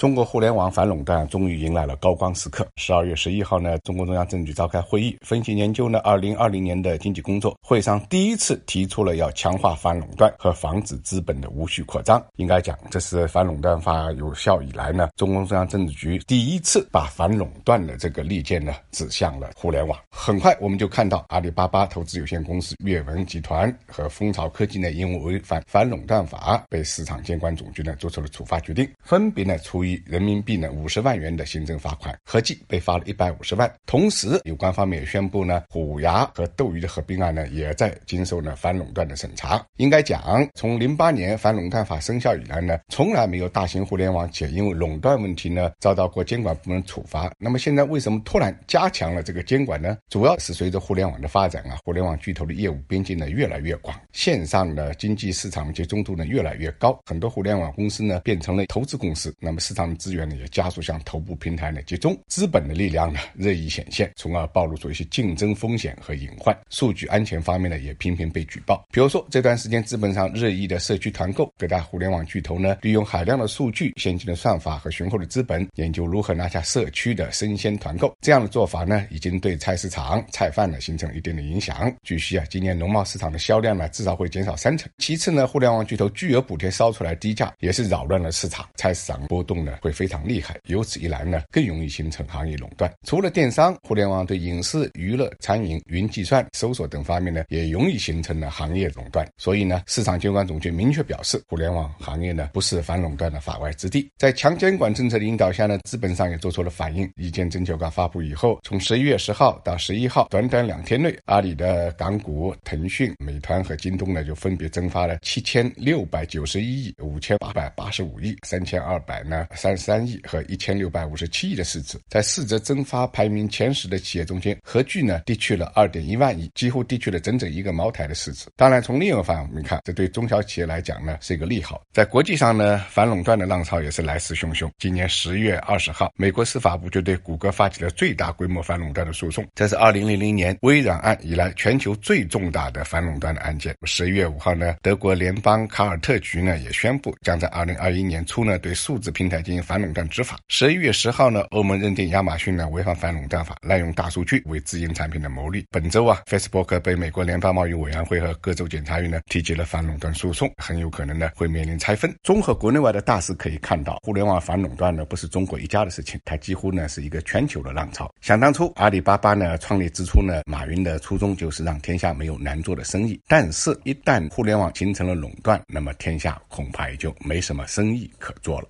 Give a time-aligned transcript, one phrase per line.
[0.00, 2.66] 中国互联网反垄断终于迎来了高光时刻。
[2.76, 7.54] 十二月十一号呢，中共中央政治局召开会议，分析研究呢二零二零年的经济工作。
[7.60, 12.24] 会上第一次提出了要强化反垄断和防止资本的无序扩张。
[12.36, 19.98] 应该讲，这是反垄断法有效以来呢，中共中央政治局第一次把反垄断的这个利剑呢指向了互联网。
[20.08, 29.89] 很快，我们就看到阿里巴巴投资有限公司、阅文集团和蜂巢科技呢，因为违反反垄断法，被市场监管总局呢做出了处罚决定，分别呢处以。
[30.06, 33.72] 人民币呢五十万元的行政罚款，合计被罚了一百五十万。
[33.86, 39.64] 同时，有关方面也宣布呢，虎牙和斗鱼的合并案呢，也在经受呢反垄断的审查。
[39.76, 47.30] 应该讲，从零八年反垄断法生效以来呢，从来没有大型互联网企业因为垄断问题呢遭到过监管部门处罚。
[47.38, 49.96] 那么现在为什么突然加强了这个监管呢？
[50.08, 59.34] 主要是随着互联网的发展啊，互联网巨头的业务边界呢越来越广，线上的经济市场集中度呢越来越高，很多互联网公司呢变成了投资公司。
[59.38, 66.56] 那么市场上资源呢也加速向头部平台呢集中，资本的力量呢日益显现，从而暴露出一些竞争风险和隐患。
[66.68, 68.84] 数据安全方面呢也频频被举报。
[68.92, 78.14] 比如说这段时间资本上日益的社区团购，各大互联网巨头呢利用海量的数据、先进的算法和雄厚的资本，研究如何拿下社区的生鲜团购。
[78.20, 81.90] 这样的做法呢已经对菜市场、菜贩呢形成一定的影响。
[82.02, 84.90] 据悉啊，今年农贸市场的销量呢至少会减少三成。
[84.98, 89.69] 其次呢，互联网巨头巨额补贴烧出来低价，也是扰乱了市场，菜市场波动呢。
[89.80, 92.92] 会非常厉害，由此一来呢，更容易形成行业垄断。
[93.04, 99.26] 除了电商，互联网对影视、娱乐、餐饮、云计算、搜索等方面呢，也容易形成了行业垄断。
[99.36, 104.10] 所以呢，市场监管总局明确表示，互联网行业呢不是反垄断的法外之地。
[104.18, 107.10] 在强监管政策的引导下呢，资本上也做出了反应。
[107.16, 119.46] 意见征求稿发布以后，从十一月十号到十一号，短短两天内，阿里的港股、腾讯、美团和京东呢，就分别增发了七千六百九十一亿、五千八百八十五亿、三千二百呢。
[119.60, 128.46] 三十三亿和一千六百五十七亿的市值，在市值增发排名前十的企业中间，合计呢低去了二点一万亿，几乎低去了整整一个茅台的市值。
[128.56, 131.82] 当然，从另一个方面看，这对中小企业来讲呢是一个利好。
[131.92, 134.70] 在国际上呢，反垄断的浪潮也是来势汹汹。
[134.78, 143.76] 今年十月二十号，美国司法部就对谷歌发起了最大规模反垄断的诉讼，这是二零零零年微软案以来全球最重大的反垄断的案件。
[143.84, 149.39] 十一月五号呢，德国联邦卡尔特局呢也宣布，将在二零二一年初呢对数字平台。
[149.42, 150.38] 进行反垄断执法。
[150.48, 155.64] 十一月十号呢，欧盟认定亚马逊呢违反反垄断法，滥用大数据为自营产品的牟利。
[155.70, 162.14] 本周啊，Facebook 被美国联邦贸易委员会和各州检察院呢提起了反垄断诉讼，很有可能呢会面临拆分。
[162.22, 168.12] 综合国内外的大事可以看到，互联网反垄断呢不是中国一家的事情，它几乎呢是一个全球的浪潮。
[168.20, 173.20] 想当初阿里巴巴呢创立之初呢，马云的初衷就是让天下没有难做的生意。
[173.26, 178.68] 但是，一旦互联网形成了垄断，那么天下恐怕也就没什么生意可做了。